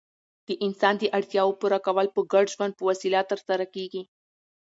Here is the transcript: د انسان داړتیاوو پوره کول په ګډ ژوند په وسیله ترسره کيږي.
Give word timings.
د 0.47 0.49
انسان 0.65 0.95
داړتیاوو 0.99 1.57
پوره 1.61 1.79
کول 1.85 2.07
په 2.15 2.21
ګډ 2.31 2.45
ژوند 2.53 2.73
په 2.75 2.83
وسیله 2.89 3.19
ترسره 3.31 3.65
کيږي. 3.75 4.01